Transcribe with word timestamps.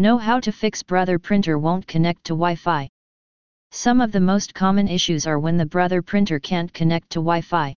Know 0.00 0.16
how 0.16 0.38
to 0.38 0.52
fix 0.52 0.84
brother 0.84 1.18
printer 1.18 1.58
won't 1.58 1.84
connect 1.88 2.22
to 2.26 2.34
Wi-Fi. 2.34 2.88
Some 3.72 4.00
of 4.00 4.12
the 4.12 4.20
most 4.20 4.54
common 4.54 4.86
issues 4.86 5.26
are 5.26 5.40
when 5.40 5.56
the 5.56 5.66
brother 5.66 6.02
printer 6.02 6.38
can't 6.38 6.72
connect 6.72 7.10
to 7.10 7.18
Wi-Fi. 7.18 7.74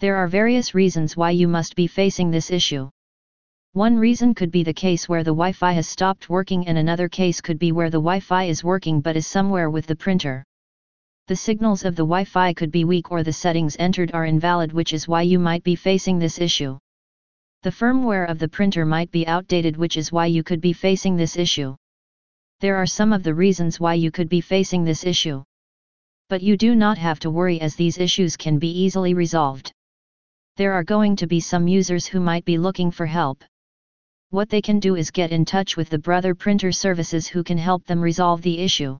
There 0.00 0.16
are 0.16 0.28
various 0.28 0.74
reasons 0.74 1.16
why 1.16 1.30
you 1.30 1.48
must 1.48 1.76
be 1.76 1.86
facing 1.86 2.30
this 2.30 2.50
issue. 2.50 2.90
One 3.72 3.96
reason 3.96 4.34
could 4.34 4.50
be 4.50 4.62
the 4.62 4.74
case 4.74 5.08
where 5.08 5.24
the 5.24 5.30
Wi-Fi 5.30 5.72
has 5.72 5.88
stopped 5.88 6.28
working 6.28 6.68
and 6.68 6.76
another 6.76 7.08
case 7.08 7.40
could 7.40 7.58
be 7.58 7.72
where 7.72 7.88
the 7.88 8.02
Wi-Fi 8.02 8.44
is 8.44 8.62
working 8.62 9.00
but 9.00 9.16
is 9.16 9.26
somewhere 9.26 9.70
with 9.70 9.86
the 9.86 9.96
printer. 9.96 10.44
The 11.28 11.36
signals 11.36 11.86
of 11.86 11.96
the 11.96 12.02
Wi-Fi 12.02 12.52
could 12.52 12.70
be 12.70 12.84
weak 12.84 13.10
or 13.10 13.22
the 13.22 13.32
settings 13.32 13.78
entered 13.78 14.10
are 14.12 14.26
invalid 14.26 14.74
which 14.74 14.92
is 14.92 15.08
why 15.08 15.22
you 15.22 15.38
might 15.38 15.64
be 15.64 15.74
facing 15.74 16.18
this 16.18 16.38
issue. 16.38 16.76
The 17.62 17.70
firmware 17.70 18.26
of 18.26 18.38
the 18.38 18.48
printer 18.48 18.86
might 18.86 19.10
be 19.10 19.26
outdated 19.26 19.76
which 19.76 19.98
is 19.98 20.10
why 20.10 20.24
you 20.24 20.42
could 20.42 20.62
be 20.62 20.72
facing 20.72 21.16
this 21.16 21.36
issue. 21.36 21.76
There 22.60 22.76
are 22.76 22.86
some 22.86 23.12
of 23.12 23.22
the 23.22 23.34
reasons 23.34 23.78
why 23.78 23.94
you 23.94 24.10
could 24.10 24.30
be 24.30 24.40
facing 24.40 24.82
this 24.82 25.04
issue. 25.04 25.44
But 26.30 26.42
you 26.42 26.56
do 26.56 26.74
not 26.74 26.96
have 26.96 27.20
to 27.20 27.30
worry 27.30 27.60
as 27.60 27.76
these 27.76 27.98
issues 27.98 28.34
can 28.38 28.58
be 28.58 28.70
easily 28.70 29.12
resolved. 29.12 29.72
There 30.56 30.72
are 30.72 30.84
going 30.84 31.16
to 31.16 31.26
be 31.26 31.38
some 31.38 31.68
users 31.68 32.06
who 32.06 32.18
might 32.18 32.46
be 32.46 32.56
looking 32.56 32.90
for 32.90 33.04
help. 33.04 33.44
What 34.30 34.48
they 34.48 34.62
can 34.62 34.80
do 34.80 34.96
is 34.96 35.10
get 35.10 35.30
in 35.30 35.44
touch 35.44 35.76
with 35.76 35.90
the 35.90 35.98
Brother 35.98 36.34
Printer 36.34 36.72
Services 36.72 37.26
who 37.26 37.44
can 37.44 37.58
help 37.58 37.84
them 37.84 38.00
resolve 38.00 38.40
the 38.40 38.58
issue. 38.58 38.96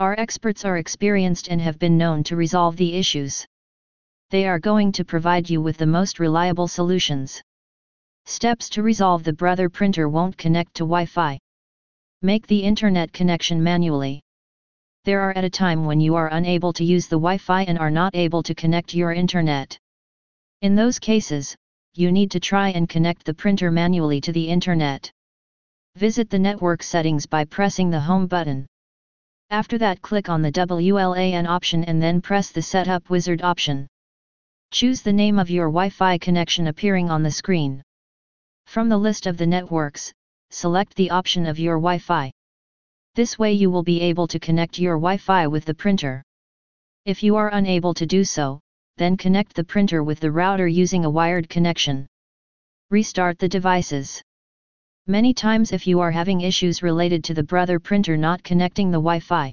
Our 0.00 0.18
experts 0.18 0.64
are 0.64 0.78
experienced 0.78 1.46
and 1.46 1.60
have 1.60 1.78
been 1.78 1.96
known 1.96 2.24
to 2.24 2.34
resolve 2.34 2.76
the 2.76 2.94
issues. 2.94 3.46
They 4.30 4.48
are 4.48 4.58
going 4.58 4.90
to 4.92 5.04
provide 5.04 5.48
you 5.48 5.60
with 5.60 5.76
the 5.76 5.86
most 5.86 6.18
reliable 6.18 6.66
solutions. 6.66 7.40
Steps 8.30 8.68
to 8.68 8.82
resolve 8.82 9.24
the 9.24 9.32
brother 9.32 9.70
printer 9.70 10.06
won't 10.06 10.36
connect 10.36 10.74
to 10.74 10.84
Wi-Fi. 10.84 11.38
Make 12.20 12.46
the 12.46 12.60
internet 12.60 13.10
connection 13.10 13.62
manually. 13.62 14.20
There 15.06 15.22
are 15.22 15.32
at 15.34 15.44
a 15.44 15.50
time 15.64 15.86
when 15.86 15.98
you 15.98 16.14
are 16.14 16.28
unable 16.28 16.74
to 16.74 16.84
use 16.84 17.06
the 17.06 17.16
Wi-Fi 17.16 17.62
and 17.62 17.78
are 17.78 17.90
not 17.90 18.14
able 18.14 18.42
to 18.42 18.54
connect 18.54 18.92
your 18.92 19.14
internet. 19.14 19.78
In 20.60 20.74
those 20.74 20.98
cases, 20.98 21.56
you 21.94 22.12
need 22.12 22.30
to 22.32 22.38
try 22.38 22.68
and 22.68 22.86
connect 22.86 23.24
the 23.24 23.32
printer 23.32 23.70
manually 23.70 24.20
to 24.20 24.30
the 24.30 24.46
internet. 24.46 25.10
Visit 25.96 26.28
the 26.28 26.38
network 26.38 26.82
settings 26.82 27.24
by 27.24 27.46
pressing 27.46 27.88
the 27.88 27.98
home 27.98 28.26
button. 28.26 28.66
After 29.48 29.78
that 29.78 30.02
click 30.02 30.28
on 30.28 30.42
the 30.42 30.52
WLAN 30.52 31.48
option 31.48 31.82
and 31.84 32.00
then 32.02 32.20
press 32.20 32.50
the 32.50 32.60
Setup 32.60 33.08
Wizard 33.08 33.40
option. 33.40 33.86
Choose 34.70 35.00
the 35.00 35.14
name 35.14 35.38
of 35.38 35.48
your 35.48 35.68
Wi-Fi 35.68 36.18
connection 36.18 36.66
appearing 36.66 37.08
on 37.08 37.22
the 37.22 37.30
screen. 37.30 37.82
From 38.68 38.90
the 38.90 38.98
list 38.98 39.26
of 39.26 39.38
the 39.38 39.46
networks, 39.46 40.12
select 40.50 40.94
the 40.94 41.10
option 41.10 41.46
of 41.46 41.58
your 41.58 41.76
Wi-Fi. 41.76 42.30
This 43.14 43.38
way 43.38 43.54
you 43.54 43.70
will 43.70 43.82
be 43.82 44.02
able 44.02 44.26
to 44.28 44.38
connect 44.38 44.78
your 44.78 44.96
Wi-Fi 44.96 45.46
with 45.46 45.64
the 45.64 45.72
printer. 45.72 46.22
If 47.06 47.22
you 47.22 47.36
are 47.36 47.48
unable 47.54 47.94
to 47.94 48.04
do 48.04 48.24
so, 48.24 48.60
then 48.98 49.16
connect 49.16 49.54
the 49.54 49.64
printer 49.64 50.04
with 50.04 50.20
the 50.20 50.30
router 50.30 50.68
using 50.68 51.06
a 51.06 51.10
wired 51.10 51.48
connection. 51.48 52.06
Restart 52.90 53.38
the 53.38 53.48
devices. 53.48 54.22
Many 55.06 55.32
times 55.32 55.72
if 55.72 55.86
you 55.86 56.00
are 56.00 56.10
having 56.10 56.42
issues 56.42 56.82
related 56.82 57.24
to 57.24 57.32
the 57.32 57.42
brother 57.42 57.80
printer 57.80 58.18
not 58.18 58.42
connecting 58.42 58.90
the 58.90 58.98
Wi-Fi. 58.98 59.50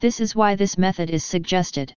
This 0.00 0.20
is 0.20 0.34
why 0.34 0.54
this 0.54 0.78
method 0.78 1.10
is 1.10 1.22
suggested. 1.22 1.92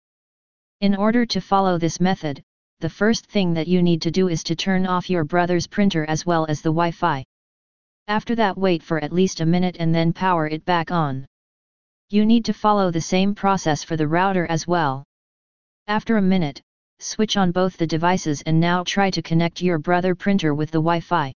In 0.81 0.97
order 0.97 1.25
to 1.27 1.39
follow 1.39 1.77
this 1.77 2.01
method, 2.01 2.43
the 2.81 2.89
first 2.89 3.25
thing 3.27 3.53
that 3.53 3.67
you 3.67 3.81
need 3.81 4.01
to 4.01 4.11
do 4.11 4.27
is 4.27 4.43
to 4.43 4.55
turn 4.55 4.85
off 4.85 5.09
your 5.09 5.23
brother's 5.23 5.65
printer 5.65 6.05
as 6.09 6.25
well 6.25 6.45
as 6.49 6.61
the 6.61 6.69
Wi-Fi. 6.69 7.23
After 8.07 8.35
that 8.35 8.57
wait 8.57 8.83
for 8.83 9.01
at 9.01 9.13
least 9.13 9.39
a 9.39 9.45
minute 9.45 9.77
and 9.79 9.95
then 9.95 10.11
power 10.11 10.45
it 10.47 10.65
back 10.65 10.91
on. 10.91 11.25
You 12.09 12.25
need 12.25 12.43
to 12.45 12.53
follow 12.53 12.91
the 12.91 12.99
same 12.99 13.33
process 13.33 13.81
for 13.81 13.95
the 13.95 14.07
router 14.07 14.45
as 14.47 14.67
well. 14.67 15.05
After 15.87 16.17
a 16.17 16.21
minute, 16.21 16.61
switch 16.99 17.37
on 17.37 17.51
both 17.51 17.77
the 17.77 17.87
devices 17.87 18.41
and 18.41 18.59
now 18.59 18.83
try 18.83 19.09
to 19.09 19.21
connect 19.21 19.61
your 19.61 19.79
brother 19.79 20.13
printer 20.13 20.53
with 20.53 20.71
the 20.71 20.79
Wi-Fi. 20.79 21.33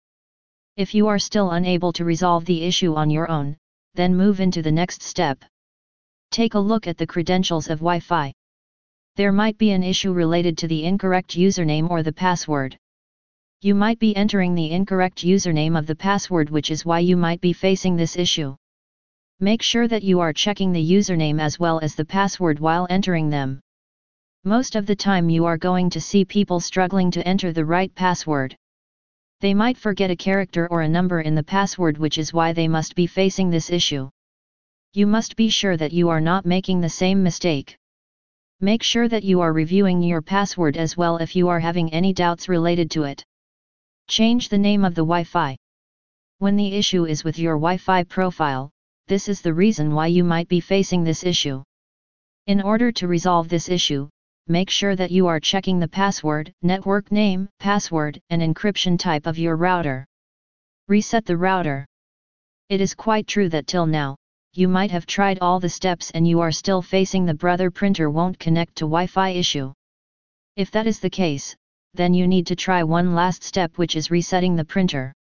If 0.76 0.94
you 0.94 1.06
are 1.06 1.18
still 1.18 1.50
unable 1.50 1.92
to 1.92 2.04
resolve 2.04 2.46
the 2.46 2.62
issue 2.62 2.94
on 2.94 3.10
your 3.10 3.30
own, 3.30 3.58
then 3.94 4.16
move 4.16 4.40
into 4.40 4.62
the 4.62 4.72
next 4.72 5.02
step. 5.02 5.44
Take 6.30 6.54
a 6.54 6.58
look 6.58 6.86
at 6.86 6.96
the 6.96 7.06
credentials 7.06 7.68
of 7.68 7.80
Wi-Fi 7.80 8.32
there 9.16 9.32
might 9.32 9.56
be 9.56 9.70
an 9.70 9.82
issue 9.82 10.12
related 10.12 10.58
to 10.58 10.68
the 10.68 10.84
incorrect 10.84 11.30
username 11.36 11.88
or 11.88 12.02
the 12.02 12.12
password. 12.12 12.76
You 13.62 13.74
might 13.74 13.98
be 13.98 14.14
entering 14.14 14.54
the 14.54 14.70
incorrect 14.70 15.24
username 15.24 15.78
of 15.78 15.86
the 15.86 15.96
password 15.96 16.50
which 16.50 16.70
is 16.70 16.84
why 16.84 16.98
you 16.98 17.16
might 17.16 17.40
be 17.40 17.54
facing 17.54 17.96
this 17.96 18.16
issue. 18.16 18.54
Make 19.40 19.62
sure 19.62 19.88
that 19.88 20.02
you 20.02 20.20
are 20.20 20.34
checking 20.34 20.70
the 20.70 20.90
username 20.92 21.40
as 21.40 21.58
well 21.58 21.80
as 21.80 21.94
the 21.94 22.04
password 22.04 22.60
while 22.60 22.86
entering 22.90 23.30
them. 23.30 23.60
Most 24.44 24.76
of 24.76 24.84
the 24.84 24.94
time 24.94 25.30
you 25.30 25.46
are 25.46 25.56
going 25.56 25.88
to 25.90 26.00
see 26.00 26.26
people 26.26 26.60
struggling 26.60 27.10
to 27.12 27.26
enter 27.26 27.54
the 27.54 27.64
right 27.64 27.94
password. 27.94 28.54
They 29.40 29.54
might 29.54 29.78
forget 29.78 30.10
a 30.10 30.16
character 30.16 30.68
or 30.70 30.82
a 30.82 30.88
number 30.88 31.22
in 31.22 31.34
the 31.34 31.42
password 31.42 31.96
which 31.96 32.18
is 32.18 32.34
why 32.34 32.52
they 32.52 32.68
must 32.68 32.94
be 32.94 33.06
facing 33.06 33.48
this 33.48 33.70
issue. 33.70 34.10
You 34.92 35.06
must 35.06 35.36
be 35.36 35.48
sure 35.48 35.78
that 35.78 35.92
you 35.92 36.10
are 36.10 36.20
not 36.20 36.44
making 36.44 36.82
the 36.82 36.90
same 36.90 37.22
mistake. 37.22 37.78
Make 38.60 38.82
sure 38.82 39.06
that 39.06 39.22
you 39.22 39.42
are 39.42 39.52
reviewing 39.52 40.02
your 40.02 40.22
password 40.22 40.78
as 40.78 40.96
well 40.96 41.18
if 41.18 41.36
you 41.36 41.48
are 41.48 41.60
having 41.60 41.92
any 41.92 42.14
doubts 42.14 42.48
related 42.48 42.90
to 42.92 43.02
it. 43.02 43.22
Change 44.08 44.48
the 44.48 44.56
name 44.56 44.82
of 44.82 44.94
the 44.94 45.02
Wi-Fi. 45.02 45.58
When 46.38 46.56
the 46.56 46.74
issue 46.74 47.04
is 47.04 47.22
with 47.22 47.38
your 47.38 47.56
Wi-Fi 47.56 48.04
profile, 48.04 48.70
this 49.08 49.28
is 49.28 49.42
the 49.42 49.52
reason 49.52 49.94
why 49.94 50.06
you 50.06 50.24
might 50.24 50.48
be 50.48 50.60
facing 50.60 51.04
this 51.04 51.22
issue. 51.22 51.62
In 52.46 52.62
order 52.62 52.90
to 52.92 53.08
resolve 53.08 53.50
this 53.50 53.68
issue, 53.68 54.08
make 54.46 54.70
sure 54.70 54.96
that 54.96 55.10
you 55.10 55.26
are 55.26 55.38
checking 55.38 55.78
the 55.78 55.88
password, 55.88 56.50
network 56.62 57.12
name, 57.12 57.50
password, 57.60 58.18
and 58.30 58.40
encryption 58.40 58.98
type 58.98 59.26
of 59.26 59.38
your 59.38 59.56
router. 59.56 60.06
Reset 60.88 61.26
the 61.26 61.36
router. 61.36 61.84
It 62.70 62.80
is 62.80 62.94
quite 62.94 63.26
true 63.26 63.50
that 63.50 63.66
till 63.66 63.84
now, 63.84 64.16
you 64.56 64.68
might 64.68 64.90
have 64.90 65.04
tried 65.04 65.38
all 65.40 65.60
the 65.60 65.68
steps 65.68 66.10
and 66.12 66.26
you 66.26 66.40
are 66.40 66.50
still 66.50 66.80
facing 66.80 67.26
the 67.26 67.34
brother 67.34 67.70
printer 67.70 68.08
won't 68.08 68.38
connect 68.38 68.74
to 68.74 68.86
Wi-Fi 68.86 69.28
issue. 69.28 69.70
If 70.56 70.70
that 70.70 70.86
is 70.86 70.98
the 70.98 71.10
case, 71.10 71.54
then 71.92 72.14
you 72.14 72.26
need 72.26 72.46
to 72.46 72.56
try 72.56 72.82
one 72.82 73.14
last 73.14 73.42
step 73.42 73.76
which 73.76 73.96
is 73.96 74.10
resetting 74.10 74.56
the 74.56 74.64
printer. 74.64 75.12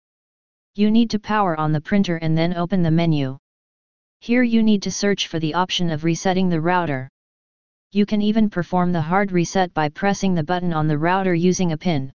You 0.76 0.90
need 0.90 1.10
to 1.10 1.20
power 1.20 1.60
on 1.60 1.74
the 1.74 1.82
printer 1.82 2.16
and 2.16 2.38
then 2.38 2.56
open 2.56 2.82
the 2.82 2.92
menu. 2.92 3.38
Here 4.22 4.42
you 4.42 4.64
need 4.64 4.82
to 4.84 4.92
search 4.92 5.28
for 5.28 5.40
the 5.40 5.54
option 5.54 5.90
of 5.90 6.06
resetting 6.06 6.48
the 6.48 6.62
router. 6.62 7.10
You 7.92 8.06
can 8.06 8.22
even 8.22 8.50
perform 8.50 8.94
the 8.94 9.02
hard 9.02 9.34
reset 9.34 9.74
by 9.74 9.90
pressing 9.90 10.34
the 10.34 10.46
button 10.46 10.72
on 10.72 10.88
the 10.88 10.98
router 10.98 11.36
using 11.36 11.74
a 11.74 11.78
pin. 11.78 12.14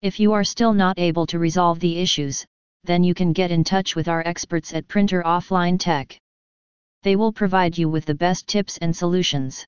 If 0.00 0.18
you 0.18 0.32
are 0.32 0.42
still 0.42 0.72
not 0.72 0.98
able 0.98 1.26
to 1.26 1.38
resolve 1.38 1.78
the 1.78 1.98
issues, 1.98 2.44
then 2.82 3.04
you 3.04 3.14
can 3.14 3.32
get 3.32 3.52
in 3.52 3.62
touch 3.62 3.94
with 3.94 4.08
our 4.08 4.26
experts 4.26 4.74
at 4.74 4.88
Printer 4.88 5.22
Offline 5.22 5.78
Tech 5.78 6.18
they 7.02 7.16
will 7.16 7.32
provide 7.32 7.76
you 7.76 7.88
with 7.88 8.04
the 8.04 8.14
best 8.14 8.46
tips 8.46 8.78
and 8.78 8.94
solutions. 8.96 9.66